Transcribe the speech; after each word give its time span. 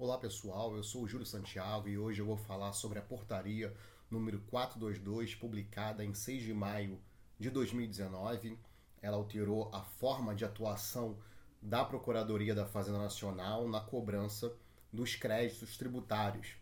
Olá 0.00 0.16
pessoal, 0.16 0.74
eu 0.74 0.82
sou 0.82 1.02
o 1.02 1.06
Júlio 1.06 1.26
Santiago 1.26 1.86
e 1.86 1.98
hoje 1.98 2.22
eu 2.22 2.24
vou 2.24 2.38
falar 2.38 2.72
sobre 2.72 2.98
a 2.98 3.02
portaria 3.02 3.70
número 4.10 4.40
422, 4.48 5.34
publicada 5.34 6.02
em 6.02 6.14
6 6.14 6.42
de 6.42 6.54
maio 6.54 6.98
de 7.38 7.50
2019. 7.50 8.56
Ela 9.02 9.18
alterou 9.18 9.68
a 9.74 9.82
forma 9.82 10.34
de 10.34 10.42
atuação 10.42 11.18
da 11.60 11.84
Procuradoria 11.84 12.54
da 12.54 12.64
Fazenda 12.64 12.96
Nacional 12.96 13.68
na 13.68 13.78
cobrança 13.78 14.50
dos 14.90 15.16
créditos 15.16 15.76
tributários. 15.76 16.54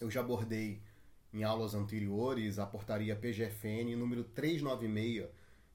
Eu 0.00 0.10
já 0.10 0.18
abordei 0.18 0.82
em 1.32 1.44
aulas 1.44 1.76
anteriores 1.76 2.58
a 2.58 2.66
portaria 2.66 3.14
PGFN 3.14 3.94
número 3.96 4.24
396 4.24 5.28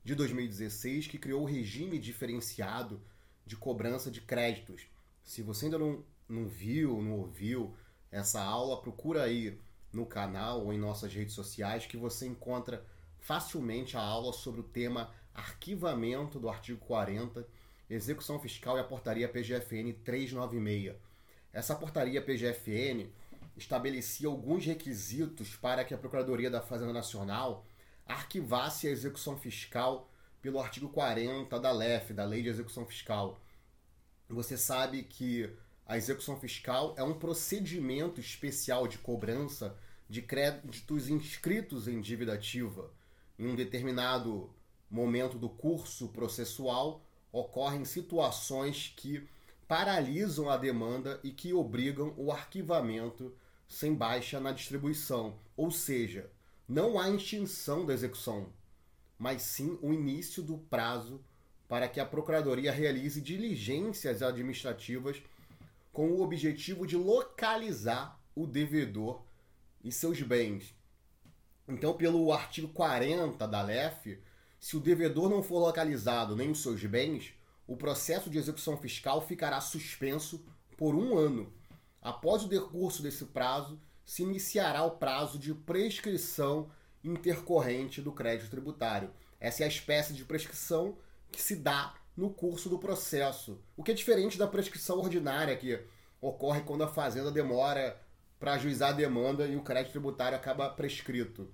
de 0.04 0.16
2016, 0.16 1.08
que 1.08 1.18
criou 1.18 1.44
o 1.44 1.50
regime 1.50 1.98
diferenciado 1.98 3.02
de 3.46 3.56
cobrança 3.56 4.12
de 4.12 4.20
créditos. 4.20 4.82
Se 5.24 5.42
você 5.42 5.68
ainda 5.68 5.80
não 5.80 6.04
não 6.32 6.48
viu, 6.48 7.02
não 7.02 7.14
ouviu 7.20 7.76
essa 8.12 8.42
aula, 8.42 8.82
procura 8.82 9.24
aí 9.24 9.60
no 9.92 10.06
canal 10.06 10.66
ou 10.66 10.74
em 10.74 10.80
nossas 10.80 11.14
redes 11.14 11.34
sociais 11.34 11.86
que 11.86 11.98
você 11.98 12.26
encontra 12.26 12.86
facilmente 13.20 13.98
a 13.98 14.02
aula 14.02 14.34
sobre 14.34 14.62
o 14.62 14.64
tema 14.64 15.14
arquivamento 15.34 16.40
do 16.40 16.50
artigo 16.50 16.80
40, 16.80 17.46
execução 17.90 18.40
fiscal 18.40 18.78
e 18.78 18.80
a 18.80 18.84
portaria 18.84 19.28
PGFN 19.28 19.94
396. 20.04 20.96
Essa 21.54 21.76
portaria 21.76 22.22
PGFN 22.22 23.10
estabelecia 23.58 24.28
alguns 24.28 24.66
requisitos 24.66 25.56
para 25.56 25.84
que 25.84 25.94
a 25.94 25.98
Procuradoria 25.98 26.50
da 26.50 26.62
Fazenda 26.62 26.94
Nacional 26.94 27.66
arquivasse 28.06 28.88
a 28.88 28.92
execução 28.92 29.38
fiscal 29.38 30.10
pelo 30.42 30.60
artigo 30.60 30.90
40 30.90 31.60
da 31.60 31.72
LEF, 31.72 32.14
da 32.14 32.26
Lei 32.26 32.42
de 32.42 32.50
Execução 32.50 32.86
Fiscal. 32.86 33.40
Você 34.28 34.58
sabe 34.58 35.04
que 35.04 35.54
a 35.92 35.98
execução 35.98 36.40
fiscal 36.40 36.96
é 36.98 37.04
um 37.04 37.14
procedimento 37.14 38.22
especial 38.22 38.88
de 38.88 38.98
cobrança 38.98 39.76
de 40.10 40.22
créditos 40.22 41.10
inscritos 41.10 41.86
em 41.86 42.00
dívida 42.00 42.32
ativa. 42.32 42.90
Em 43.38 43.46
um 43.46 43.56
determinado 43.56 44.50
momento 44.90 45.38
do 45.38 45.50
curso 45.50 46.08
processual, 46.08 47.04
ocorrem 47.30 47.84
situações 47.84 48.94
que 48.96 49.28
paralisam 49.68 50.50
a 50.50 50.56
demanda 50.56 51.20
e 51.26 51.30
que 51.30 51.52
obrigam 51.52 52.14
o 52.16 52.32
arquivamento 52.32 53.36
sem 53.68 53.94
baixa 53.94 54.40
na 54.40 54.54
distribuição, 54.54 55.38
ou 55.58 55.72
seja, 55.72 56.32
não 56.70 56.98
há 56.98 57.10
extinção 57.10 57.86
da 57.86 57.94
execução, 57.94 58.48
mas 59.20 59.42
sim 59.42 59.78
o 59.82 59.92
início 59.92 60.42
do 60.42 60.58
prazo 60.58 61.22
para 61.68 61.90
que 61.90 62.00
a 62.00 62.06
Procuradoria 62.06 62.72
realize 62.72 63.20
diligências 63.20 64.22
administrativas 64.22 65.22
com 65.92 66.12
o 66.12 66.22
objetivo 66.22 66.88
de 66.88 66.96
localizar 66.96 68.20
o 68.36 68.48
devedor 68.48 69.24
e 69.84 69.92
seus 69.92 70.22
bens. 70.22 70.76
Então, 71.68 71.94
pelo 71.94 72.32
artigo 72.32 72.70
40 72.70 73.48
da 73.48 73.62
LEF, 73.62 74.20
se 74.60 74.78
o 74.78 74.80
devedor 74.80 75.30
não 75.30 75.42
for 75.42 75.60
localizado 75.60 76.36
nem 76.36 76.50
os 76.50 76.62
seus 76.62 76.84
bens, 76.86 77.34
o 77.68 77.76
processo 77.76 78.30
de 78.30 78.38
execução 78.38 78.78
fiscal 78.78 79.22
ficará 79.22 79.60
suspenso 79.62 80.46
por 80.78 80.96
um 80.96 81.18
ano. 81.18 81.54
Após 82.02 82.44
o 82.44 82.48
decurso 82.48 83.02
desse 83.02 83.26
prazo, 83.26 83.80
se 84.04 84.24
iniciará 84.24 84.84
o 84.84 84.92
prazo 84.92 85.38
de 85.38 85.54
prescrição 85.54 86.70
intercorrente 87.04 88.02
do 88.02 88.12
crédito 88.12 88.50
tributário. 88.50 89.12
Essa 89.40 89.64
é 89.64 89.66
a 89.66 89.70
espécie 89.70 90.14
de 90.14 90.26
prescrição 90.26 90.98
que 91.32 91.42
se 91.42 91.56
dá 91.56 91.96
no 92.16 92.30
curso 92.30 92.70
do 92.70 92.78
processo. 92.78 93.60
O 93.76 93.84
que 93.84 93.92
é 93.92 93.94
diferente 93.94 94.38
da 94.38 94.48
prescrição 94.48 95.00
ordinária, 95.00 95.56
que 95.56 95.80
ocorre 96.20 96.62
quando 96.62 96.84
a 96.84 96.88
fazenda 96.88 97.32
demora 97.32 98.00
para 98.40 98.54
ajuizar 98.54 98.90
a 98.90 98.94
demanda 98.94 99.46
e 99.48 99.56
o 99.56 99.62
crédito 99.62 99.92
tributário 99.92 100.38
acaba 100.38 100.70
prescrito. 100.70 101.50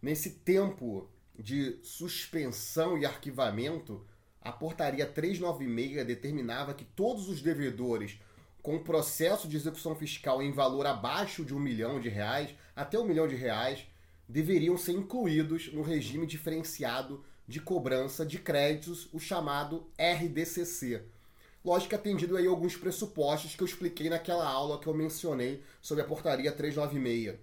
Nesse 0.00 0.30
tempo 0.30 1.08
de 1.38 1.78
suspensão 1.82 2.96
e 2.98 3.04
arquivamento, 3.04 4.04
a 4.40 4.52
portaria 4.52 5.06
396 5.06 6.06
determinava 6.06 6.74
que 6.74 6.84
todos 6.84 7.28
os 7.28 7.42
devedores 7.42 8.18
com 8.62 8.78
processo 8.78 9.48
de 9.48 9.56
execução 9.56 9.94
fiscal 9.94 10.42
em 10.42 10.52
valor 10.52 10.86
abaixo 10.86 11.44
de 11.44 11.54
um 11.54 11.58
milhão 11.58 12.00
de 12.00 12.08
reais, 12.08 12.54
até 12.76 12.98
um 12.98 13.04
milhão 13.04 13.26
de 13.26 13.34
reais, 13.34 13.86
deveriam 14.28 14.76
ser 14.76 14.92
incluídos 14.92 15.72
no 15.72 15.82
regime 15.82 16.26
diferenciado 16.26 17.24
de 17.50 17.60
cobrança 17.60 18.24
de 18.24 18.38
créditos, 18.38 19.08
o 19.12 19.18
chamado 19.18 19.90
RDCC. 19.98 21.02
Lógico 21.64 21.90
que 21.90 21.94
atendido 21.96 22.36
aí 22.36 22.46
alguns 22.46 22.76
pressupostos 22.76 23.56
que 23.56 23.62
eu 23.64 23.66
expliquei 23.66 24.08
naquela 24.08 24.48
aula 24.48 24.78
que 24.78 24.86
eu 24.86 24.94
mencionei 24.94 25.60
sobre 25.82 26.04
a 26.04 26.06
portaria 26.06 26.52
396. 26.52 27.40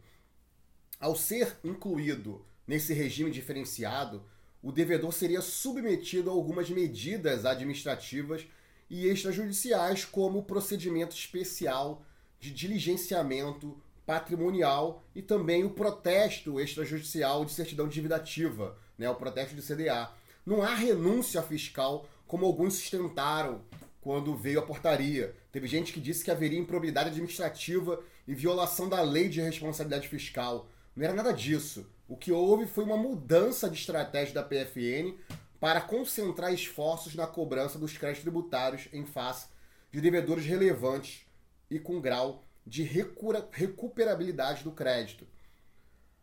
Ao 0.97 1.13
ser 1.13 1.57
incluído 1.61 2.45
nesse 2.65 2.93
regime 2.93 3.29
diferenciado, 3.29 4.23
o 4.63 4.71
devedor 4.71 5.11
seria 5.11 5.41
submetido 5.41 6.29
a 6.29 6.33
algumas 6.33 6.69
medidas 6.69 7.43
administrativas 7.43 8.47
e 8.89 9.07
extrajudiciais, 9.07 10.05
como 10.05 10.39
o 10.39 10.43
procedimento 10.43 11.13
especial 11.13 12.01
de 12.39 12.49
diligenciamento 12.51 13.77
patrimonial 14.05 15.03
e 15.13 15.21
também 15.21 15.65
o 15.65 15.71
protesto 15.71 16.61
extrajudicial 16.61 17.43
de 17.43 17.51
certidão 17.51 17.89
de 17.89 17.95
dívida 17.95 18.15
ativa, 18.15 18.77
né, 18.97 19.09
o 19.09 19.15
protesto 19.15 19.55
de 19.55 19.61
CDA. 19.61 20.11
Não 20.45 20.61
há 20.63 20.73
renúncia 20.73 21.41
fiscal 21.41 22.07
como 22.25 22.45
alguns 22.45 22.75
sustentaram 22.75 23.61
quando 24.01 24.35
veio 24.35 24.59
a 24.59 24.65
portaria. 24.65 25.35
Teve 25.51 25.67
gente 25.67 25.91
que 25.91 25.99
disse 25.99 26.23
que 26.23 26.31
haveria 26.31 26.59
improbidade 26.59 27.09
administrativa 27.09 28.01
e 28.27 28.33
violação 28.33 28.87
da 28.87 29.01
lei 29.01 29.29
de 29.29 29.41
responsabilidade 29.41 30.07
fiscal. 30.07 30.69
Não 30.95 31.03
era 31.03 31.13
nada 31.13 31.31
disso. 31.31 31.85
O 32.07 32.15
que 32.15 32.31
houve 32.31 32.65
foi 32.65 32.83
uma 32.83 32.97
mudança 32.97 33.69
de 33.69 33.77
estratégia 33.77 34.33
da 34.33 34.43
PFN 34.43 35.13
para 35.59 35.81
concentrar 35.81 36.53
esforços 36.53 37.15
na 37.15 37.27
cobrança 37.27 37.77
dos 37.77 37.97
créditos 37.97 38.23
tributários 38.23 38.87
em 38.93 39.05
face 39.05 39.47
de 39.91 39.99
devedores 39.99 40.45
relevantes 40.45 41.25
e 41.69 41.79
com 41.79 41.99
grau 41.99 42.43
de 42.65 42.83
recuperabilidade 42.83 44.63
do 44.63 44.71
crédito. 44.71 45.27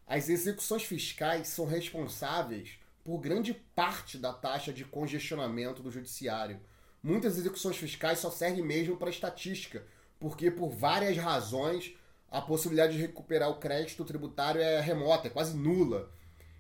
As 0.07 0.29
execuções 0.29 0.83
fiscais 0.83 1.49
são 1.49 1.67
responsáveis 1.67 2.79
por 3.03 3.19
grande 3.19 3.55
parte 3.75 4.19
da 4.19 4.33
taxa 4.33 4.73
de 4.73 4.85
congestionamento 4.85 5.83
do 5.83 5.91
judiciário. 5.91 6.61
Muitas 7.03 7.39
execuções 7.39 7.77
fiscais 7.77 8.19
só 8.19 8.31
servem 8.31 8.65
mesmo 8.65 8.97
para 8.97 9.11
estatística, 9.11 9.85
porque 10.19 10.51
por 10.51 10.71
várias 10.71 11.17
razões 11.17 11.95
a 12.31 12.41
possibilidade 12.41 12.95
de 12.95 13.01
recuperar 13.01 13.51
o 13.51 13.59
crédito 13.59 14.05
tributário 14.05 14.61
é 14.61 14.81
remota, 14.81 15.29
é 15.29 15.31
quase 15.31 15.57
nula. 15.57 16.11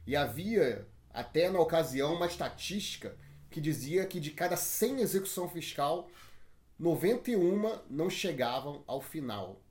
E 0.07 0.15
havia 0.15 0.87
até 1.11 1.51
na 1.51 1.61
ocasião 1.61 2.15
uma 2.15 2.27
estatística 2.27 3.17
que 3.51 3.61
dizia 3.61 4.05
que 4.05 4.21
de 4.21 4.31
cada 4.31 4.57
100 4.57 5.01
execução 5.01 5.49
fiscal, 5.49 6.09
91 6.79 7.81
não 7.89 8.11
chegavam 8.11 8.83
ao 8.87 9.01
final. 9.01 9.63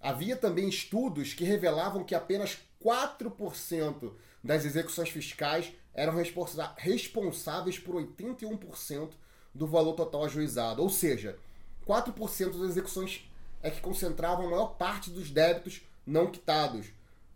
Havia 0.00 0.36
também 0.36 0.68
estudos 0.68 1.32
que 1.32 1.44
revelavam 1.44 2.04
que 2.04 2.14
apenas 2.14 2.58
4% 2.86 4.12
das 4.44 4.64
execuções 4.64 5.08
fiscais 5.08 5.72
eram 5.92 6.14
responsáveis 6.14 7.80
por 7.80 7.96
81% 7.96 9.10
do 9.52 9.66
valor 9.66 9.94
total 9.94 10.24
ajuizado. 10.24 10.80
Ou 10.82 10.88
seja, 10.88 11.36
4% 11.84 12.52
das 12.52 12.70
execuções 12.70 13.28
é 13.60 13.70
que 13.70 13.80
concentravam 13.80 14.46
a 14.46 14.50
maior 14.50 14.76
parte 14.76 15.10
dos 15.10 15.30
débitos 15.32 15.82
não 16.06 16.30
quitados. 16.30 16.86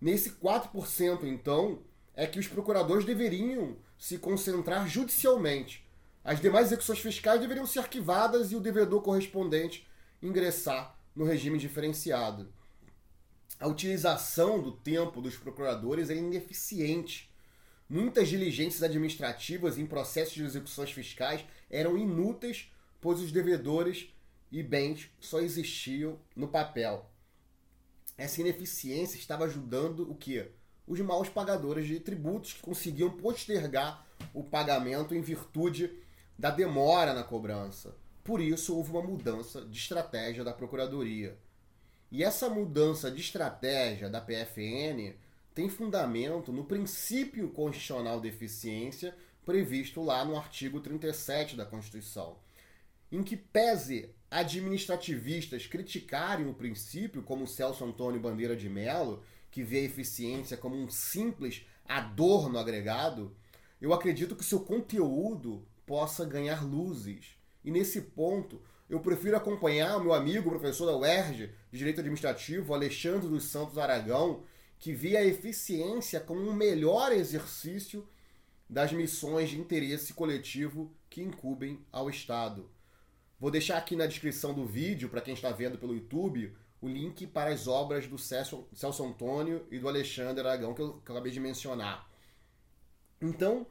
Nesse 0.01 0.31
4%, 0.33 1.25
então, 1.25 1.81
é 2.15 2.27
que 2.27 2.39
os 2.39 2.47
procuradores 2.47 3.05
deveriam 3.05 3.77
se 3.99 4.19
concentrar 4.19 4.87
judicialmente. 4.87 5.85
As 6.23 6.41
demais 6.41 6.67
execuções 6.67 7.01
fiscais 7.01 7.41
deveriam 7.41 7.67
ser 7.67 7.81
arquivadas 7.81 8.53
e 8.53 8.57
o 8.57 8.61
devedor 8.61 9.03
correspondente 9.03 9.89
ingressar 10.23 10.97
no 11.17 11.25
regime 11.25 11.59
diferenciado 11.59 12.53
a 13.61 13.69
utilização 13.69 14.59
do 14.59 14.73
tempo 14.73 15.21
dos 15.21 15.37
procuradores 15.37 16.09
é 16.09 16.15
ineficiente. 16.15 17.31
Muitas 17.87 18.29
diligências 18.29 18.83
administrativas 18.83 19.77
em 19.77 19.85
processos 19.85 20.33
de 20.33 20.43
execuções 20.43 20.91
fiscais 20.91 21.45
eram 21.69 21.99
inúteis, 21.99 22.73
pois 23.03 23.21
os 23.21 23.31
devedores 23.31 24.09
e 24.51 24.63
bens 24.63 25.11
só 25.21 25.41
existiam 25.41 26.19
no 26.35 26.49
papel. 26.49 27.05
Essa 28.17 28.41
ineficiência 28.41 29.19
estava 29.19 29.45
ajudando 29.45 30.11
o 30.11 30.15
que? 30.15 30.51
Os 30.87 30.99
maus 31.01 31.29
pagadores 31.29 31.87
de 31.87 32.01
tributos 32.01 32.55
que 32.55 32.63
conseguiam 32.63 33.11
postergar 33.11 34.07
o 34.33 34.43
pagamento 34.43 35.15
em 35.15 35.21
virtude 35.21 35.91
da 36.39 36.51
demora 36.51 37.13
na 37.13 37.25
cobrança. 37.25 37.95
Por 38.25 38.41
isso 38.41 38.75
houve 38.75 38.91
uma 38.91 39.03
mudança 39.03 39.61
de 39.63 39.79
estratégia 39.79 40.43
da 40.43 40.53
Procuradoria. 40.53 41.39
E 42.11 42.25
essa 42.25 42.49
mudança 42.49 43.11
de 43.11 43.21
estratégia 43.21 44.09
da 44.09 44.21
PFN 44.21 45.15
tem 45.55 45.69
fundamento 45.69 46.53
no 46.53 46.65
princípio 46.65 47.49
constitucional 47.51 48.21
de 48.21 48.29
eficiência 48.29 49.15
previsto 49.45 50.03
lá 50.03 50.25
no 50.25 50.37
artigo 50.37 50.81
37 50.81 51.57
da 51.57 51.65
Constituição, 51.65 52.37
em 53.11 53.23
que 53.23 53.37
pese 53.37 54.11
administrativistas 54.31 55.67
criticarem 55.67 56.49
o 56.49 56.55
princípio, 56.55 57.23
como 57.23 57.47
Celso 57.47 57.85
Antônio 57.85 58.21
Bandeira 58.21 58.57
de 58.57 58.69
Mello, 58.69 59.25
que 59.51 59.63
vê 59.63 59.79
a 59.79 59.85
eficiência 59.85 60.57
como 60.57 60.77
um 60.77 60.89
simples 60.89 61.67
adorno 61.85 62.59
agregado, 62.59 63.35
eu 63.81 63.93
acredito 63.93 64.37
que 64.37 64.45
seu 64.45 64.61
conteúdo 64.61 65.67
possa 65.87 66.25
ganhar 66.25 66.65
luzes. 66.65 67.37
E 67.65 67.71
nesse 67.71 68.01
ponto, 68.03 68.63
eu 68.91 68.99
prefiro 68.99 69.37
acompanhar 69.37 69.97
o 69.97 70.03
meu 70.03 70.13
amigo, 70.13 70.51
professor 70.51 70.87
da 70.87 70.97
UERJ, 70.97 71.53
de 71.71 71.79
Direito 71.79 72.01
Administrativo, 72.01 72.75
Alexandre 72.75 73.29
dos 73.29 73.45
Santos 73.45 73.79
Aragão, 73.79 74.43
que 74.81 74.93
vê 74.93 75.17
a 75.17 75.25
eficiência 75.25 76.19
como 76.19 76.41
um 76.41 76.53
melhor 76.53 77.13
exercício 77.13 78.05
das 78.69 78.93
missões 78.93 79.51
de 79.51 79.61
interesse 79.61 80.13
coletivo 80.13 80.93
que 81.09 81.23
incumbem 81.23 81.79
ao 81.93 82.11
Estado. 82.11 82.69
Vou 83.39 83.51
deixar 83.51 83.79
aqui 83.79 83.95
na 83.95 84.07
descrição 84.07 84.53
do 84.53 84.67
vídeo, 84.67 85.09
para 85.09 85.21
quem 85.21 85.35
está 85.35 85.53
vendo 85.53 85.79
pelo 85.79 85.95
YouTube, 85.95 86.53
o 86.81 86.89
link 86.89 87.29
para 87.29 87.51
as 87.51 87.69
obras 87.69 88.09
do 88.09 88.19
Celso, 88.19 88.67
Celso 88.75 89.05
Antônio 89.05 89.67
e 89.71 89.79
do 89.79 89.89
Alexandre 89.89 90.41
Aragão 90.41 90.75
que 90.75 90.83
eu, 90.83 90.95
que 90.95 91.11
eu 91.11 91.15
acabei 91.15 91.31
de 91.31 91.39
mencionar. 91.39 92.11
Então, 93.21 93.67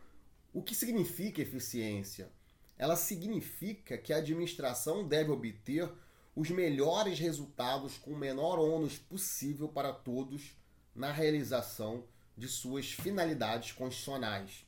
o 0.54 0.62
que 0.62 0.74
significa 0.74 1.42
eficiência? 1.42 2.32
Ela 2.80 2.96
significa 2.96 3.98
que 3.98 4.14
a 4.14 4.18
administração 4.18 5.06
deve 5.06 5.30
obter 5.30 5.92
os 6.34 6.50
melhores 6.50 7.20
resultados 7.20 7.98
com 7.98 8.12
o 8.12 8.18
menor 8.18 8.58
ônus 8.58 8.98
possível 8.98 9.68
para 9.68 9.92
todos 9.92 10.56
na 10.96 11.12
realização 11.12 12.06
de 12.38 12.48
suas 12.48 12.94
finalidades 12.94 13.74
constitucionais. 13.74 14.66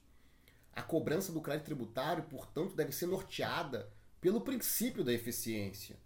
A 0.74 0.81
cobrança 0.81 1.31
do 1.31 1.40
crédito 1.40 1.68
tributário, 1.68 2.24
portanto, 2.24 2.75
deve 2.75 2.92
ser 2.92 3.06
norteada 3.06 3.90
pelo 4.19 4.42
princípio 4.42 5.06
da 5.06 5.13
eficiência. 5.13 5.98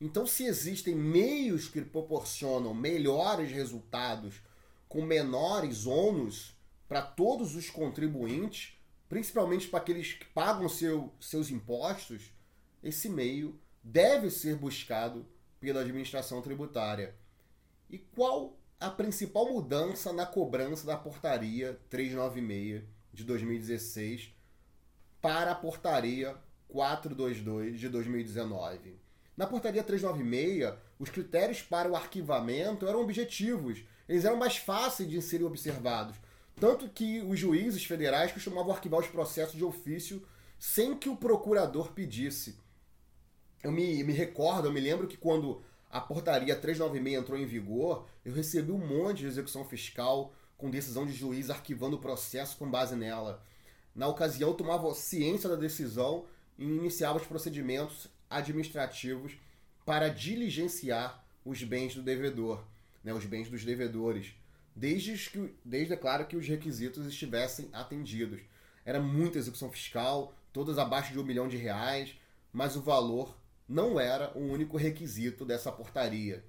Então, 0.00 0.26
se 0.28 0.44
existem 0.44 0.94
meios 0.94 1.66
que 1.66 1.80
proporcionam 1.80 2.72
melhores 2.72 3.50
resultados 3.50 4.40
com 4.88 5.02
menores 5.02 5.84
ônus 5.84 6.56
para 6.88 7.02
todos 7.02 7.56
os 7.56 7.70
contribuintes, 7.70 8.73
principalmente 9.14 9.68
para 9.68 9.78
aqueles 9.78 10.14
que 10.14 10.24
pagam 10.24 10.68
seu, 10.68 11.14
seus 11.20 11.48
impostos, 11.48 12.32
esse 12.82 13.08
meio 13.08 13.56
deve 13.80 14.28
ser 14.28 14.56
buscado 14.56 15.24
pela 15.60 15.82
administração 15.82 16.42
tributária. 16.42 17.14
E 17.88 17.96
qual 17.96 18.58
a 18.80 18.90
principal 18.90 19.52
mudança 19.52 20.12
na 20.12 20.26
cobrança 20.26 20.84
da 20.84 20.96
portaria 20.96 21.78
396 21.88 22.82
de 23.12 23.22
2016 23.22 24.34
para 25.22 25.52
a 25.52 25.54
portaria 25.54 26.36
422 26.66 27.78
de 27.78 27.88
2019. 27.88 28.98
Na 29.36 29.46
portaria 29.46 29.84
396, 29.84 30.74
os 30.98 31.08
critérios 31.08 31.62
para 31.62 31.88
o 31.88 31.94
arquivamento 31.94 32.84
eram 32.84 33.02
objetivos, 33.02 33.84
eles 34.08 34.24
eram 34.24 34.36
mais 34.36 34.56
fáceis 34.56 35.08
de 35.08 35.22
serem 35.22 35.46
observados, 35.46 36.16
tanto 36.60 36.88
que 36.88 37.20
os 37.20 37.38
juízes 37.38 37.84
federais 37.84 38.32
costumavam 38.32 38.72
arquivar 38.72 39.00
os 39.00 39.08
processos 39.08 39.56
de 39.56 39.64
ofício 39.64 40.26
sem 40.58 40.96
que 40.96 41.08
o 41.08 41.16
procurador 41.16 41.92
pedisse. 41.92 42.58
Eu 43.62 43.72
me, 43.72 44.02
me 44.04 44.12
recordo, 44.12 44.68
eu 44.68 44.72
me 44.72 44.80
lembro 44.80 45.06
que 45.06 45.16
quando 45.16 45.62
a 45.90 46.00
portaria 46.00 46.54
396 46.56 47.18
entrou 47.18 47.38
em 47.38 47.46
vigor, 47.46 48.06
eu 48.24 48.32
recebi 48.32 48.70
um 48.70 48.78
monte 48.78 49.18
de 49.18 49.26
execução 49.26 49.64
fiscal 49.64 50.32
com 50.56 50.70
decisão 50.70 51.06
de 51.06 51.12
juiz 51.12 51.50
arquivando 51.50 51.96
o 51.96 52.00
processo 52.00 52.56
com 52.56 52.70
base 52.70 52.96
nela. 52.96 53.42
Na 53.94 54.08
ocasião, 54.08 54.50
eu 54.50 54.56
tomava 54.56 54.92
ciência 54.94 55.48
da 55.48 55.56
decisão 55.56 56.26
e 56.58 56.64
iniciava 56.64 57.18
os 57.18 57.26
procedimentos 57.26 58.08
administrativos 58.28 59.36
para 59.84 60.08
diligenciar 60.08 61.24
os 61.44 61.62
bens 61.62 61.94
do 61.94 62.02
devedor, 62.02 62.64
né, 63.02 63.12
os 63.12 63.24
bens 63.24 63.48
dos 63.48 63.64
devedores, 63.64 64.34
desde 64.74 65.30
que, 65.30 65.54
desde 65.64 65.94
é 65.94 65.96
claro 65.96 66.26
que 66.26 66.36
os 66.36 66.46
requisitos 66.46 67.06
estivessem 67.06 67.68
atendidos. 67.72 68.40
Era 68.84 69.00
muita 69.00 69.38
execução 69.38 69.70
fiscal, 69.70 70.34
todas 70.52 70.78
abaixo 70.78 71.12
de 71.12 71.18
um 71.18 71.24
milhão 71.24 71.48
de 71.48 71.56
reais, 71.56 72.14
mas 72.52 72.76
o 72.76 72.82
valor 72.82 73.36
não 73.68 73.98
era 73.98 74.36
o 74.36 74.40
único 74.40 74.76
requisito 74.76 75.44
dessa 75.44 75.72
portaria. 75.72 76.44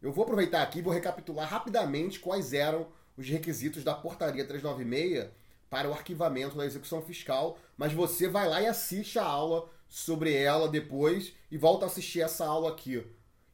Eu 0.00 0.12
vou 0.12 0.24
aproveitar 0.24 0.62
aqui 0.62 0.78
e 0.78 0.82
vou 0.82 0.92
recapitular 0.92 1.48
rapidamente 1.48 2.20
quais 2.20 2.52
eram 2.52 2.88
os 3.16 3.28
requisitos 3.28 3.84
da 3.84 3.94
portaria 3.94 4.46
396 4.46 5.28
para 5.68 5.88
o 5.88 5.92
arquivamento 5.92 6.56
da 6.56 6.64
execução 6.64 7.02
fiscal, 7.02 7.58
mas 7.76 7.92
você 7.92 8.28
vai 8.28 8.48
lá 8.48 8.62
e 8.62 8.66
assiste 8.66 9.18
a 9.18 9.24
aula 9.24 9.68
sobre 9.88 10.34
ela 10.34 10.68
depois 10.68 11.34
e 11.50 11.58
volta 11.58 11.84
a 11.84 11.88
assistir 11.88 12.22
essa 12.22 12.46
aula 12.46 12.70
aqui. 12.70 13.04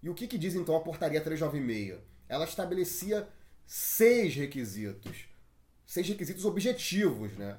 E 0.02 0.08
o 0.08 0.14
que, 0.14 0.26
que 0.26 0.38
diz 0.38 0.54
então 0.54 0.76
a 0.76 0.80
portaria 0.80 1.20
396? 1.20 1.98
Ela 2.28 2.44
estabelecia 2.44 3.28
seis 3.66 4.34
requisitos. 4.34 5.26
Seis 5.84 6.08
requisitos 6.08 6.44
objetivos, 6.44 7.36
né? 7.36 7.58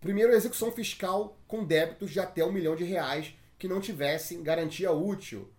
Primeiro, 0.00 0.32
a 0.32 0.36
execução 0.36 0.72
fiscal 0.72 1.38
com 1.46 1.64
débitos 1.64 2.10
de 2.10 2.20
até 2.20 2.44
um 2.44 2.52
milhão 2.52 2.74
de 2.74 2.84
reais 2.84 3.34
que 3.58 3.68
não 3.68 3.80
tivessem 3.80 4.42
garantia 4.42 4.90
útil. 4.92 5.50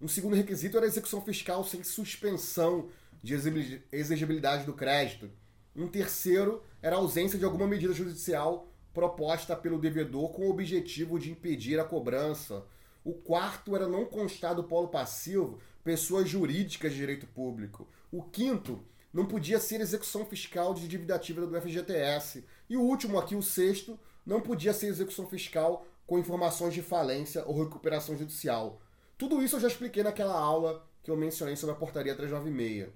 Um 0.00 0.08
segundo 0.08 0.36
requisito 0.36 0.76
era 0.76 0.86
a 0.86 0.88
execução 0.88 1.22
fiscal 1.22 1.64
sem 1.64 1.82
suspensão 1.82 2.88
de 3.22 3.80
exigibilidade 3.92 4.64
do 4.64 4.72
crédito. 4.72 5.30
Um 5.74 5.88
terceiro 5.88 6.62
era 6.82 6.96
a 6.96 6.98
ausência 6.98 7.38
de 7.38 7.44
alguma 7.44 7.66
medida 7.66 7.92
judicial 7.92 8.68
proposta 8.92 9.56
pelo 9.56 9.78
devedor 9.78 10.30
com 10.30 10.46
o 10.46 10.50
objetivo 10.50 11.18
de 11.18 11.30
impedir 11.30 11.80
a 11.80 11.84
cobrança. 11.84 12.64
O 13.02 13.12
quarto 13.12 13.74
era 13.74 13.88
não 13.88 14.04
constar 14.04 14.54
do 14.54 14.64
polo 14.64 14.88
passivo 14.88 15.58
pessoas 15.82 16.28
jurídicas 16.28 16.92
de 16.92 16.98
direito 16.98 17.26
público. 17.26 17.88
O 18.10 18.22
quinto 18.22 18.84
não 19.14 19.24
podia 19.24 19.60
ser 19.60 19.80
execução 19.80 20.26
fiscal 20.26 20.74
de 20.74 20.88
dívida 20.88 21.14
ativa 21.14 21.46
do 21.46 21.60
FGTS. 21.60 22.44
E 22.68 22.76
o 22.76 22.82
último 22.82 23.16
aqui, 23.16 23.36
o 23.36 23.42
sexto, 23.42 23.96
não 24.26 24.40
podia 24.40 24.74
ser 24.74 24.88
execução 24.88 25.28
fiscal 25.28 25.86
com 26.04 26.18
informações 26.18 26.74
de 26.74 26.82
falência 26.82 27.44
ou 27.46 27.62
recuperação 27.62 28.16
judicial. 28.16 28.82
Tudo 29.16 29.40
isso 29.40 29.54
eu 29.54 29.60
já 29.60 29.68
expliquei 29.68 30.02
naquela 30.02 30.36
aula 30.36 30.84
que 31.04 31.12
eu 31.12 31.16
mencionei 31.16 31.54
sobre 31.54 31.76
a 31.76 31.78
portaria 31.78 32.16
396. 32.16 32.88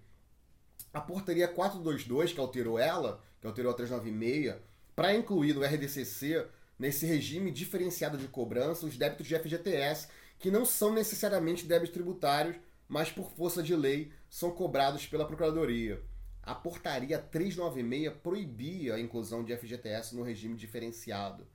A 0.93 1.01
portaria 1.01 1.47
422, 1.47 2.33
que 2.33 2.41
alterou 2.41 2.81
ela, 2.81 3.23
que 3.41 3.47
alterou 3.47 3.71
a 3.71 3.75
396, 3.75 4.57
para 4.97 5.15
incluir 5.15 5.55
no 5.55 5.63
RDCC, 5.63 6.49
nesse 6.77 7.07
regime 7.07 7.53
diferenciado 7.53 8.19
de 8.19 8.27
cobrança, 8.27 8.87
os 8.87 8.97
débitos 8.97 9.29
de 9.29 9.39
FGTS, 9.39 10.09
que 10.37 10.51
não 10.51 10.65
são 10.65 10.93
necessariamente 10.93 11.65
débitos 11.65 11.95
tributários, 11.95 12.57
mas 12.89 13.11
por 13.11 13.31
força 13.31 13.63
de 13.63 13.77
lei 13.77 14.13
são 14.29 14.51
cobrados 14.51 15.07
pela 15.07 15.27
Procuradoria. 15.27 16.03
A 16.43 16.55
portaria 16.55 17.19
396 17.19 18.17
proibia 18.23 18.95
a 18.95 19.01
inclusão 19.01 19.45
de 19.45 19.55
FGTS 19.57 20.17
no 20.17 20.23
regime 20.23 20.57
diferenciado. 20.57 21.47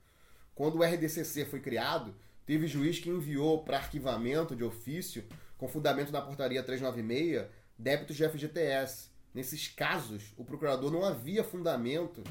Quando 0.54 0.78
o 0.78 0.84
RDCC 0.84 1.44
foi 1.46 1.60
criado, 1.60 2.14
teve 2.46 2.68
juiz 2.68 2.98
que 3.00 3.10
enviou 3.10 3.64
para 3.64 3.78
arquivamento 3.78 4.54
de 4.54 4.62
ofício, 4.62 5.24
com 5.58 5.66
fundamento 5.66 6.12
na 6.12 6.22
portaria 6.22 6.62
396, 6.62 7.46
débitos 7.76 8.16
de 8.16 8.28
FGTS, 8.28 9.14
Nesses 9.34 9.66
casos, 9.66 10.32
o 10.36 10.44
procurador 10.44 10.92
não 10.92 11.04
havia 11.04 11.42
fundamento 11.42 12.22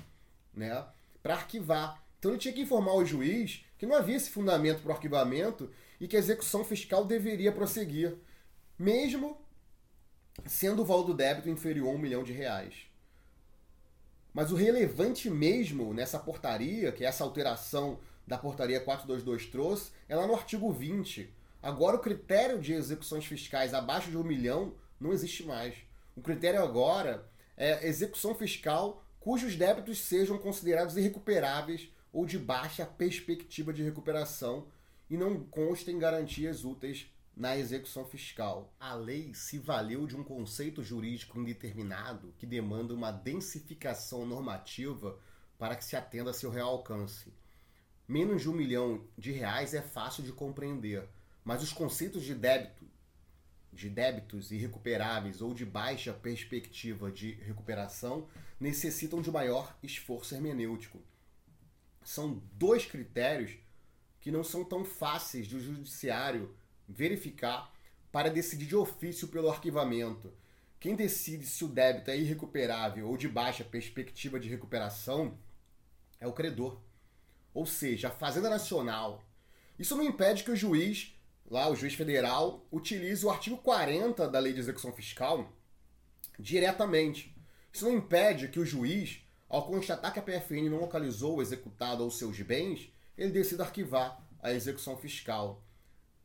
né, 0.54 0.86
para 1.22 1.34
arquivar. 1.34 2.02
Então 2.18 2.32
ele 2.32 2.40
tinha 2.40 2.54
que 2.54 2.62
informar 2.62 2.94
o 2.94 3.06
juiz 3.06 3.66
que 3.78 3.86
não 3.86 3.94
havia 3.94 4.16
esse 4.16 4.30
fundamento 4.30 4.82
para 4.82 4.90
o 4.90 4.94
arquivamento 4.94 5.70
e 6.00 6.08
que 6.08 6.16
a 6.16 6.20
execução 6.20 6.64
fiscal 6.64 7.04
deveria 7.04 7.52
prosseguir, 7.52 8.16
mesmo 8.78 9.38
sendo 10.46 10.82
o 10.82 10.86
valor 10.86 11.04
do 11.04 11.14
débito 11.14 11.50
inferior 11.50 11.90
a 11.90 11.92
um 11.92 11.98
milhão 11.98 12.24
de 12.24 12.34
reais. 12.34 12.88
Mas 14.34 14.52
o 14.52 14.56
relevante 14.56 15.30
mesmo 15.30 15.94
nessa 15.94 16.18
portaria, 16.18 16.92
que 16.92 17.06
é 17.06 17.08
essa 17.08 17.24
alteração 17.24 18.00
da 18.26 18.38
portaria 18.38 18.80
422 18.80 19.46
trouxe, 19.48 19.92
é 20.10 20.16
lá 20.16 20.26
no 20.26 20.34
artigo 20.34 20.72
20. 20.72 21.32
Agora 21.62 21.98
o 21.98 22.00
critério 22.00 22.60
de 22.60 22.74
execuções 22.74 23.26
fiscais 23.26 23.74
abaixo 23.74 24.10
de 24.10 24.18
um 24.18 24.24
milhão 24.24 24.74
não 25.00 25.14
existe 25.14 25.44
mais. 25.44 25.76
O 26.16 26.22
critério 26.22 26.64
agora 26.64 27.30
é 27.56 27.88
execução 27.88 28.34
fiscal 28.34 29.04
cujos 29.20 29.56
débitos 29.56 30.00
sejam 30.00 30.38
considerados 30.38 30.98
irrecuperáveis 30.98 31.90
ou 32.12 32.26
de 32.26 32.38
baixa 32.38 32.86
perspectiva 32.86 33.72
de 33.72 33.84
recuperação 33.84 34.68
e 35.10 35.16
não 35.16 35.44
constem 35.44 35.98
garantias 35.98 36.66
úteis 36.66 37.08
na 37.36 37.58
execução 37.58 38.06
fiscal. 38.06 38.74
A 38.80 38.94
lei 38.94 39.34
se 39.34 39.58
valeu 39.58 40.06
de 40.06 40.16
um 40.16 40.24
conceito 40.24 40.84
jurídico 40.84 41.40
indeterminado 41.40 42.34
que 42.38 42.46
demanda 42.46 42.94
uma 42.94 43.12
densificação 43.12 44.26
normativa 44.26 45.20
para 45.58 45.76
que 45.76 45.86
se 45.86 45.96
atenda 45.96 46.32
a 46.32 46.34
seu 46.34 46.50
real 46.50 46.70
alcance. 46.70 47.34
Menos 48.08 48.42
de 48.42 48.50
um 48.50 48.54
milhão 48.54 49.08
de 49.18 49.32
reais 49.32 49.74
é 49.74 49.82
fácil 49.82 50.24
de 50.24 50.32
compreender, 50.32 51.08
mas 51.44 51.64
os 51.64 51.74
conceitos 51.74 52.24
de 52.24 52.36
débito 52.36 52.86
de 53.74 53.90
débitos 53.90 54.52
irrecuperáveis 54.52 55.42
ou 55.42 55.54
de 55.54 55.66
baixa 55.66 56.14
perspectiva 56.14 57.12
de 57.12 57.32
recuperação 57.32 58.28
necessitam 58.60 59.20
de 59.22 59.32
maior 59.32 59.76
esforço 59.82 60.36
hermenêutico. 60.36 61.02
São 62.04 62.42
dois 62.54 62.86
critérios 62.86 63.58
que 64.22 64.32
não 64.32 64.44
são 64.44 64.64
tão 64.64 64.86
fáceis 64.86 65.48
do 65.48 65.60
judiciário 65.60 66.56
verificar 66.88 67.74
para 68.12 68.30
decidir 68.30 68.68
de 68.68 68.76
ofício 68.76 69.28
pelo 69.28 69.50
arquivamento. 69.50 70.32
Quem 70.80 70.96
decide 70.96 71.46
se 71.46 71.64
o 71.64 71.68
débito 71.68 72.12
é 72.12 72.18
irrecuperável 72.18 73.08
ou 73.08 73.18
de 73.18 73.28
baixa 73.28 73.64
perspectiva 73.64 74.40
de 74.40 74.50
recuperação 74.50 75.38
é 76.20 76.28
o 76.28 76.34
credor. 76.34 76.80
Ou 77.54 77.66
seja, 77.66 78.10
a 78.10 78.12
Fazenda 78.12 78.50
Nacional. 78.50 79.24
Isso 79.78 79.96
não 79.96 80.04
impede 80.04 80.44
que 80.44 80.52
o 80.52 80.56
juiz, 80.56 81.14
lá 81.50 81.70
o 81.70 81.76
juiz 81.76 81.94
federal, 81.94 82.66
utilize 82.72 83.26
o 83.26 83.30
artigo 83.30 83.58
40 83.58 84.28
da 84.28 84.40
Lei 84.40 84.54
de 84.54 84.60
Execução 84.60 84.92
Fiscal 84.92 85.52
diretamente. 86.40 87.36
Isso 87.72 87.86
não 87.86 87.96
impede 87.96 88.48
que 88.48 88.60
o 88.60 88.66
juiz, 88.66 89.22
ao 89.50 89.66
constatar 89.66 90.14
que 90.14 90.20
a 90.20 90.24
PFN 90.24 90.70
não 90.70 90.80
localizou 90.80 91.38
o 91.38 91.42
executado 91.42 92.04
ou 92.04 92.12
seus 92.12 92.40
bens, 92.42 92.92
ele 93.18 93.32
decida 93.32 93.64
arquivar 93.64 94.22
a 94.42 94.52
execução 94.52 94.98
fiscal. 94.98 95.64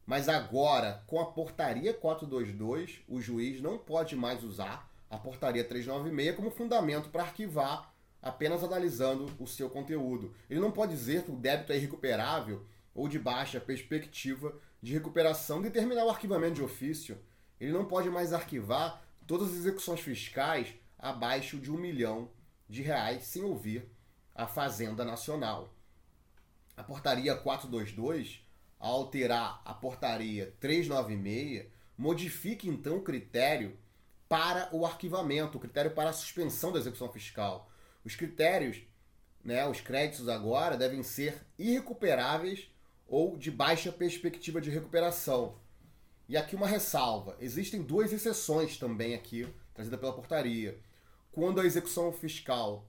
Mas 0.08 0.26
agora, 0.26 1.02
com 1.06 1.20
a 1.20 1.26
portaria 1.26 1.92
422, 1.92 3.00
o 3.06 3.20
juiz 3.20 3.60
não 3.60 3.76
pode 3.76 4.16
mais 4.16 4.42
usar 4.42 4.90
a 5.10 5.18
portaria 5.18 5.62
396 5.62 6.34
como 6.34 6.50
fundamento 6.50 7.10
para 7.10 7.24
arquivar 7.24 7.92
apenas 8.22 8.64
analisando 8.64 9.30
o 9.38 9.46
seu 9.46 9.68
conteúdo. 9.68 10.34
Ele 10.48 10.60
não 10.60 10.70
pode 10.70 10.92
dizer 10.92 11.24
que 11.24 11.30
o 11.30 11.36
débito 11.36 11.72
é 11.72 11.76
irrecuperável 11.76 12.64
ou 12.94 13.06
de 13.06 13.18
baixa 13.18 13.60
perspectiva 13.60 14.58
de 14.80 14.94
recuperação 14.94 15.60
determinar 15.60 16.06
o 16.06 16.10
arquivamento 16.10 16.54
de 16.54 16.62
ofício. 16.62 17.18
Ele 17.60 17.72
não 17.72 17.84
pode 17.84 18.08
mais 18.08 18.32
arquivar 18.32 19.02
todas 19.26 19.48
as 19.48 19.56
execuções 19.56 20.00
fiscais 20.00 20.74
abaixo 20.98 21.58
de 21.58 21.70
um 21.70 21.76
milhão 21.76 22.30
de 22.66 22.80
reais 22.80 23.24
sem 23.24 23.44
ouvir 23.44 23.86
a 24.34 24.46
Fazenda 24.46 25.04
Nacional. 25.04 25.74
A 26.74 26.82
portaria 26.82 27.36
422, 27.36 28.47
ao 28.78 28.96
alterar 29.00 29.60
a 29.64 29.74
portaria 29.74 30.54
396, 30.60 31.66
modifica 31.96 32.66
então 32.66 32.98
o 32.98 33.02
critério 33.02 33.76
para 34.28 34.68
o 34.72 34.84
arquivamento, 34.84 35.56
o 35.56 35.60
critério 35.60 35.90
para 35.90 36.10
a 36.10 36.12
suspensão 36.12 36.70
da 36.70 36.78
execução 36.78 37.10
fiscal. 37.10 37.70
Os 38.04 38.14
critérios, 38.14 38.80
né, 39.42 39.66
os 39.66 39.80
créditos 39.80 40.28
agora 40.28 40.76
devem 40.76 41.02
ser 41.02 41.46
irrecuperáveis 41.58 42.70
ou 43.06 43.36
de 43.36 43.50
baixa 43.50 43.90
perspectiva 43.90 44.60
de 44.60 44.70
recuperação. 44.70 45.58
E 46.28 46.36
aqui 46.36 46.54
uma 46.54 46.66
ressalva: 46.66 47.36
existem 47.40 47.82
duas 47.82 48.12
exceções 48.12 48.76
também 48.76 49.14
aqui, 49.14 49.48
trazida 49.74 49.96
pela 49.96 50.12
portaria. 50.12 50.78
Quando 51.32 51.60
a 51.60 51.66
execução 51.66 52.12
fiscal 52.12 52.86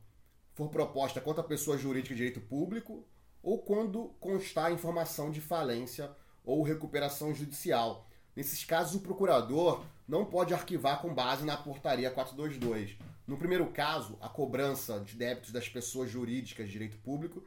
for 0.53 0.69
proposta 0.69 1.21
contra 1.21 1.41
a 1.41 1.47
pessoa 1.47 1.77
jurídica 1.77 2.13
de 2.13 2.17
direito 2.17 2.41
público 2.41 3.05
ou 3.41 3.59
quando 3.59 4.09
constar 4.19 4.71
informação 4.71 5.31
de 5.31 5.41
falência 5.41 6.11
ou 6.43 6.63
recuperação 6.63 7.33
judicial. 7.33 8.07
Nesses 8.35 8.63
casos, 8.63 8.95
o 8.95 9.01
procurador 9.01 9.83
não 10.07 10.25
pode 10.25 10.53
arquivar 10.53 11.01
com 11.01 11.13
base 11.13 11.45
na 11.45 11.57
portaria 11.57 12.09
422. 12.09 12.97
No 13.27 13.37
primeiro 13.37 13.67
caso, 13.67 14.17
a 14.21 14.27
cobrança 14.27 14.99
de 14.99 15.15
débitos 15.15 15.51
das 15.51 15.69
pessoas 15.69 16.09
jurídicas 16.09 16.65
de 16.65 16.71
direito 16.71 16.97
público 16.97 17.43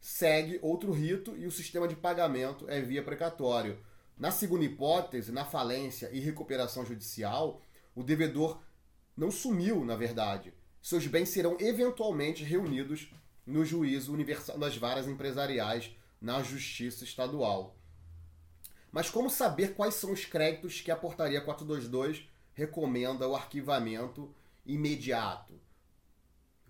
segue 0.00 0.58
outro 0.60 0.92
rito 0.92 1.36
e 1.36 1.46
o 1.46 1.50
sistema 1.50 1.86
de 1.86 1.96
pagamento 1.96 2.68
é 2.68 2.80
via 2.80 3.02
precatório. 3.02 3.78
Na 4.18 4.30
segunda 4.30 4.64
hipótese, 4.64 5.32
na 5.32 5.44
falência 5.44 6.10
e 6.12 6.20
recuperação 6.20 6.84
judicial, 6.84 7.62
o 7.94 8.02
devedor 8.02 8.60
não 9.16 9.30
sumiu, 9.30 9.84
na 9.84 9.96
verdade. 9.96 10.52
Seus 10.82 11.06
bens 11.06 11.28
serão 11.28 11.56
eventualmente 11.60 12.44
reunidos 12.44 13.10
no 13.46 13.64
juízo 13.64 14.12
universal 14.12 14.58
das 14.58 14.76
varas 14.76 15.06
empresariais 15.06 15.96
na 16.20 16.42
Justiça 16.42 17.04
Estadual. 17.04 17.76
Mas 18.92 19.08
como 19.08 19.30
saber 19.30 19.74
quais 19.74 19.94
são 19.94 20.12
os 20.12 20.24
créditos 20.24 20.80
que 20.80 20.90
a 20.90 20.96
Portaria 20.96 21.40
422 21.40 22.28
recomenda 22.52 23.26
o 23.26 23.34
arquivamento 23.34 24.32
imediato? 24.66 25.58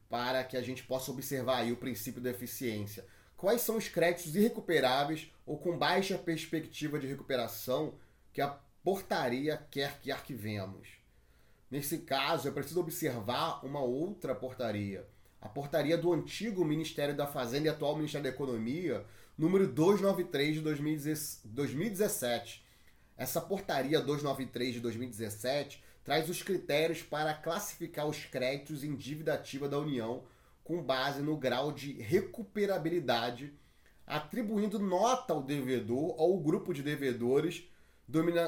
Para 0.08 0.44
que 0.44 0.56
a 0.56 0.62
gente 0.62 0.84
possa 0.84 1.10
observar 1.10 1.58
aí 1.58 1.72
o 1.72 1.76
princípio 1.76 2.20
da 2.20 2.30
eficiência. 2.30 3.04
Quais 3.36 3.62
são 3.62 3.76
os 3.76 3.88
créditos 3.88 4.36
irrecuperáveis 4.36 5.32
ou 5.44 5.58
com 5.58 5.76
baixa 5.76 6.16
perspectiva 6.16 6.98
de 6.98 7.08
recuperação 7.08 7.98
que 8.32 8.40
a 8.40 8.56
portaria 8.84 9.56
quer 9.70 9.98
que 10.00 10.12
arquivemos? 10.12 10.88
Nesse 11.68 11.98
caso, 11.98 12.46
é 12.46 12.50
preciso 12.52 12.80
observar 12.80 13.64
uma 13.64 13.80
outra 13.80 14.34
portaria, 14.34 15.08
a 15.42 15.48
portaria 15.48 15.98
do 15.98 16.12
antigo 16.12 16.64
Ministério 16.64 17.16
da 17.16 17.26
Fazenda 17.26 17.66
e 17.66 17.68
atual 17.68 17.96
Ministério 17.96 18.22
da 18.22 18.30
Economia, 18.30 19.04
número 19.36 19.66
293 19.66 20.54
de 20.54 20.60
2017. 20.60 22.64
Essa 23.16 23.40
portaria 23.40 24.00
293 24.00 24.74
de 24.74 24.80
2017 24.80 25.82
traz 26.04 26.30
os 26.30 26.44
critérios 26.44 27.02
para 27.02 27.34
classificar 27.34 28.06
os 28.06 28.24
créditos 28.24 28.84
em 28.84 28.94
dívida 28.94 29.34
ativa 29.34 29.68
da 29.68 29.80
União 29.80 30.22
com 30.62 30.80
base 30.80 31.20
no 31.20 31.36
grau 31.36 31.72
de 31.72 31.94
recuperabilidade, 31.94 33.52
atribuindo 34.06 34.78
nota 34.78 35.32
ao 35.32 35.42
devedor 35.42 36.14
ou 36.20 36.40
grupo 36.40 36.72
de 36.72 36.84
devedores 36.84 37.64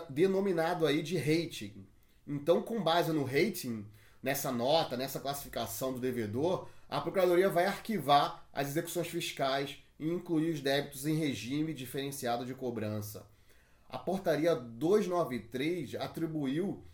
denominado 0.09 0.87
aí 0.87 1.03
de 1.03 1.17
rating. 1.17 1.85
Então, 2.25 2.63
com 2.63 2.81
base 2.81 3.13
no 3.13 3.25
rating, 3.25 3.85
nessa 4.23 4.53
nota, 4.53 4.97
nessa 4.97 5.19
classificação 5.19 5.93
do 5.93 5.99
devedor, 5.99 6.69
a 6.95 7.01
Procuradoria 7.01 7.49
vai 7.49 7.67
arquivar 7.67 8.47
as 8.53 8.69
execuções 8.69 9.09
fiscais 9.09 9.77
e 9.99 10.09
incluir 10.09 10.53
os 10.53 10.61
débitos 10.61 11.05
em 11.05 11.17
regime 11.17 11.75
diferenciado 11.75 12.47
de 12.47 12.55
cobrança. 12.55 13.27
A 13.89 13.99
Portaria 13.99 14.55
293 14.55 15.97
atribuiu 15.97 16.85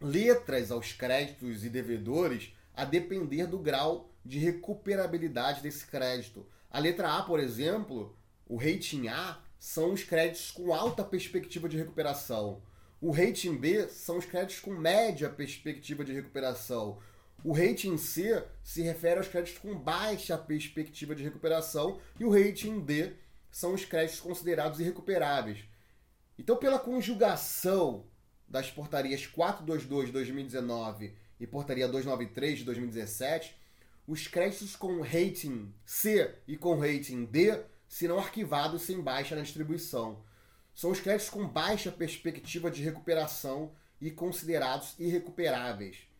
letras 0.00 0.72
aos 0.72 0.92
créditos 0.92 1.64
e 1.64 1.68
devedores 1.68 2.52
a 2.74 2.84
depender 2.84 3.46
do 3.46 3.56
grau 3.56 4.10
de 4.24 4.40
recuperabilidade 4.40 5.62
desse 5.62 5.86
crédito. 5.86 6.44
A 6.68 6.80
letra 6.80 7.16
A, 7.16 7.22
por 7.22 7.38
exemplo, 7.38 8.18
o 8.48 8.56
rating 8.56 9.06
A, 9.06 9.38
são 9.60 9.92
os 9.92 10.02
créditos 10.02 10.50
com 10.50 10.74
alta 10.74 11.04
perspectiva 11.04 11.68
de 11.68 11.76
recuperação. 11.76 12.62
O 13.00 13.12
rating 13.12 13.54
B 13.54 13.86
são 13.86 14.18
os 14.18 14.24
créditos 14.24 14.58
com 14.58 14.72
média 14.72 15.30
perspectiva 15.30 16.04
de 16.04 16.12
recuperação. 16.12 16.98
O 17.44 17.52
rating 17.52 17.98
C 17.98 18.42
se 18.62 18.80
refere 18.80 19.18
aos 19.18 19.28
créditos 19.28 19.58
com 19.58 19.78
baixa 19.78 20.38
perspectiva 20.38 21.14
de 21.14 21.22
recuperação 21.22 22.00
e 22.18 22.24
o 22.24 22.30
rating 22.30 22.80
D 22.80 23.12
são 23.50 23.74
os 23.74 23.84
créditos 23.84 24.18
considerados 24.18 24.80
irrecuperáveis. 24.80 25.62
Então, 26.38 26.56
pela 26.56 26.78
conjugação 26.78 28.06
das 28.48 28.70
portarias 28.70 29.26
422 29.26 30.06
de 30.06 30.12
2019 30.12 31.14
e 31.38 31.46
portaria 31.46 31.86
293 31.86 32.60
de 32.60 32.64
2017, 32.64 33.54
os 34.06 34.26
créditos 34.26 34.74
com 34.74 35.02
rating 35.02 35.70
C 35.84 36.34
e 36.48 36.56
com 36.56 36.78
rating 36.78 37.26
D 37.26 37.60
serão 37.86 38.18
arquivados 38.18 38.80
sem 38.80 39.02
baixa 39.02 39.36
na 39.36 39.42
distribuição. 39.42 40.24
São 40.74 40.90
os 40.90 40.98
créditos 40.98 41.28
com 41.28 41.46
baixa 41.46 41.92
perspectiva 41.92 42.70
de 42.70 42.82
recuperação 42.82 43.70
e 44.00 44.10
considerados 44.10 44.98
irrecuperáveis. 44.98 46.13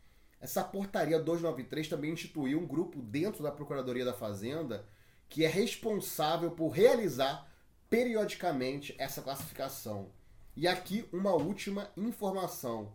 Essa 0.45 0.63
portaria 0.63 1.17
293 1.17 1.87
também 1.87 2.11
instituiu 2.13 2.59
um 2.59 2.67
grupo 2.67 3.01
dentro 3.01 3.41
da 3.41 3.51
Procuradoria 3.51 4.05
da 4.05 4.13
Fazenda 4.13 4.85
que 5.27 5.43
é 5.43 5.47
responsável 5.47 6.51
por 6.51 6.69
realizar 6.69 7.51
periodicamente 7.89 8.93
essa 8.99 9.23
classificação. 9.23 10.11
E 10.55 10.67
aqui 10.67 11.09
uma 11.11 11.33
última 11.33 11.89
informação. 11.97 12.93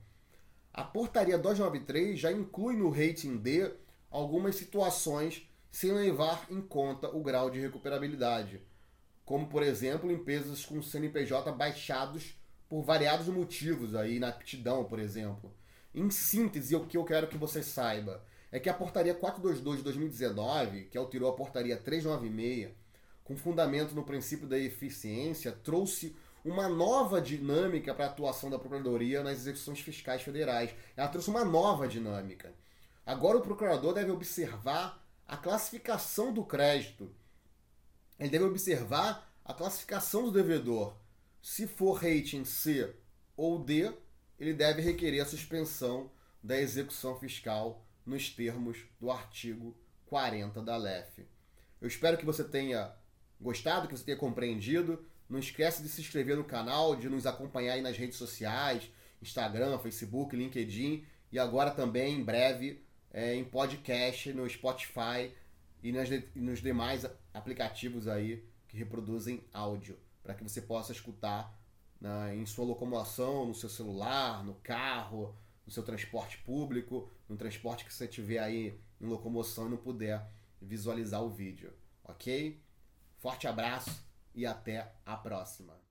A 0.73 0.85
portaria 0.85 1.37
293 1.37 2.21
já 2.21 2.31
inclui 2.31 2.77
no 2.77 2.89
rating 2.89 3.37
D 3.37 3.75
algumas 4.09 4.55
situações 4.55 5.45
sem 5.73 5.91
levar 5.91 6.47
em 6.49 6.63
conta 6.63 7.09
o 7.09 7.21
grau 7.21 7.51
de 7.51 7.59
recuperabilidade, 7.59 8.61
como 9.25 9.49
por 9.49 9.65
exemplo 9.65 10.09
empresas 10.09 10.65
com 10.65 10.81
CNPJ 10.81 11.51
baixados 11.51 12.33
por 12.69 12.83
variados 12.83 13.27
motivos 13.27 13.97
aí 13.97 14.21
na 14.21 14.29
aptidão, 14.29 14.85
por 14.85 15.01
exemplo. 15.01 15.53
Em 15.95 16.09
síntese, 16.11 16.77
o 16.77 16.87
que 16.87 16.97
eu 16.97 17.05
quero 17.05 17.27
que 17.27 17.37
você 17.37 17.63
saiba 17.63 18.25
é 18.53 18.61
que 18.61 18.69
a 18.69 18.75
portaria 18.75 19.15
422 19.15 19.79
de 19.79 19.85
2019, 19.85 20.85
que 20.85 20.97
alterou 20.99 21.29
a 21.29 21.37
portaria 21.37 21.77
396, 21.77 22.71
com 23.25 23.37
fundamento 23.37 23.95
no 23.95 24.05
princípio 24.05 24.47
da 24.47 24.59
eficiência, 24.59 25.53
trouxe 25.53 26.17
uma 26.45 26.69
nova 26.69 27.21
dinâmica 27.21 27.95
para 27.95 28.07
a 28.07 28.09
atuação 28.09 28.51
da 28.51 28.59
Procuradoria 28.59 29.23
nas 29.23 29.39
execuções 29.39 29.81
fiscais 29.81 30.23
federais. 30.23 30.75
Ela 30.97 31.09
trouxe 31.09 31.29
uma 31.29 31.45
nova 31.45 31.87
dinâmica. 31.87 32.55
Agora 33.05 33.39
o 33.39 33.43
procurador 33.43 33.93
deve 33.93 34.11
observar 34.11 35.05
a 35.27 35.37
classificação 35.37 36.33
do 36.33 36.45
crédito. 36.45 37.11
Ele 38.19 38.31
deve 38.31 38.45
observar 38.45 39.33
a 39.45 39.53
classificação 39.53 40.25
do 40.25 40.33
devedor. 40.33 40.95
Se 41.43 41.67
for 41.67 41.95
rating 41.95 42.45
C 42.45 42.95
ou 43.37 43.59
D, 43.59 43.93
ele 44.41 44.55
deve 44.55 44.81
requerer 44.81 45.23
a 45.23 45.27
suspensão 45.27 46.11
da 46.43 46.59
execução 46.59 47.19
fiscal 47.21 47.87
nos 48.07 48.31
termos 48.31 48.79
do 48.99 49.11
artigo 49.11 49.77
40 50.07 50.63
da 50.63 50.79
LEF. 50.79 51.27
Eu 51.81 51.87
espero 51.87 52.17
que 52.17 52.25
você 52.25 52.43
tenha 52.43 52.91
gostado, 53.39 53.87
que 53.87 53.97
você 53.97 54.05
tenha 54.05 54.17
compreendido. 54.17 55.05
Não 55.29 55.39
esquece 55.39 55.83
de 55.83 55.89
se 55.91 56.01
inscrever 56.01 56.37
no 56.37 56.45
canal, 56.45 56.97
de 56.97 57.09
nos 57.09 57.27
acompanhar 57.27 57.75
aí 57.75 57.83
nas 57.83 57.97
redes 57.97 58.17
sociais, 58.17 58.91
Instagram, 59.23 59.79
Facebook, 59.79 60.35
LinkedIn 60.35 61.05
e 61.31 61.39
agora 61.39 61.71
também 61.71 62.15
em 62.15 62.25
breve 62.25 62.83
é, 63.13 63.35
em 63.35 63.45
podcast 63.45 64.33
no 64.33 64.49
Spotify 64.49 65.33
e 65.83 65.93
nas, 65.93 66.09
nos 66.35 66.61
demais 66.61 67.07
aplicativos 67.35 68.09
aí 68.09 68.45
que 68.69 68.77
reproduzem 68.77 69.45
áudio, 69.53 69.99
para 70.23 70.35
que 70.35 70.43
você 70.43 70.63
possa 70.63 70.93
escutar 70.93 71.60
na, 72.01 72.35
em 72.35 72.47
sua 72.47 72.65
locomoção, 72.65 73.47
no 73.47 73.55
seu 73.55 73.69
celular, 73.69 74.43
no 74.45 74.55
carro, 74.55 75.35
no 75.67 75.73
seu 75.73 75.83
transporte 75.83 76.39
público, 76.39 77.11
no 77.29 77.37
transporte 77.37 77.85
que 77.85 77.93
você 77.93 78.09
tiver 78.09 78.39
aí 78.39 78.81
em 79.01 79.07
locomoção 79.07 79.67
e 79.67 79.71
não 79.71 79.77
puder 79.77 80.27
visualizar 80.61 81.23
o 81.23 81.31
vídeo, 81.31 81.73
ok? 82.05 82.61
Forte 83.19 83.47
abraço 83.47 84.05
e 84.35 84.47
até 84.47 84.93
a 85.05 85.17
próxima. 85.17 85.90